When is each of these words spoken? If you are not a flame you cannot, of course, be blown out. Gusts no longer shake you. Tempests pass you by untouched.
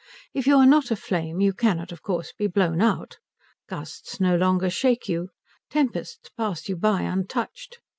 If 0.33 0.47
you 0.47 0.57
are 0.57 0.65
not 0.65 0.89
a 0.89 0.95
flame 0.95 1.41
you 1.41 1.53
cannot, 1.53 1.91
of 1.91 2.01
course, 2.01 2.33
be 2.35 2.47
blown 2.47 2.81
out. 2.81 3.19
Gusts 3.69 4.19
no 4.19 4.35
longer 4.35 4.71
shake 4.71 5.07
you. 5.07 5.29
Tempests 5.69 6.27
pass 6.35 6.67
you 6.67 6.75
by 6.75 7.01
untouched. 7.03 7.77